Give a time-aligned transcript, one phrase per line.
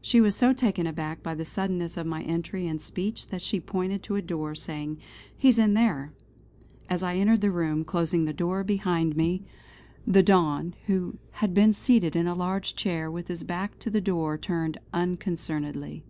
[0.00, 3.58] She was so taken aback by the suddenness of my entry and speech that she
[3.58, 4.98] pointed to a door saying:
[5.36, 6.12] "He is in there."
[6.88, 9.42] As I entered the room, closing the door behind me,
[10.06, 14.00] the Don, who had been seated in a large chair with his back to the
[14.00, 16.04] door turned unconcernedly.